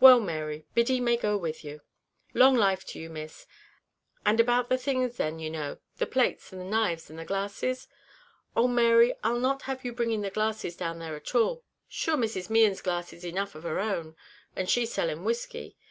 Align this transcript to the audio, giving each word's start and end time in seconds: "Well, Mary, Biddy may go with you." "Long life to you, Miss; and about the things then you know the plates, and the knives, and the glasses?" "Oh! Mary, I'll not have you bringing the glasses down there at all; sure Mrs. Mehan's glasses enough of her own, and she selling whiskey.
"Well, 0.00 0.18
Mary, 0.18 0.64
Biddy 0.72 0.98
may 0.98 1.18
go 1.18 1.36
with 1.36 1.62
you." 1.62 1.82
"Long 2.32 2.56
life 2.56 2.86
to 2.86 2.98
you, 2.98 3.10
Miss; 3.10 3.46
and 4.24 4.40
about 4.40 4.70
the 4.70 4.78
things 4.78 5.18
then 5.18 5.38
you 5.38 5.50
know 5.50 5.76
the 5.98 6.06
plates, 6.06 6.52
and 6.54 6.58
the 6.58 6.64
knives, 6.64 7.10
and 7.10 7.18
the 7.18 7.26
glasses?" 7.26 7.86
"Oh! 8.56 8.66
Mary, 8.66 9.12
I'll 9.22 9.38
not 9.40 9.64
have 9.68 9.84
you 9.84 9.92
bringing 9.92 10.22
the 10.22 10.30
glasses 10.30 10.74
down 10.74 11.00
there 11.00 11.16
at 11.16 11.34
all; 11.34 11.64
sure 11.86 12.16
Mrs. 12.16 12.48
Mehan's 12.48 12.80
glasses 12.80 13.26
enough 13.26 13.54
of 13.54 13.64
her 13.64 13.78
own, 13.78 14.16
and 14.56 14.70
she 14.70 14.86
selling 14.86 15.22
whiskey. 15.24 15.76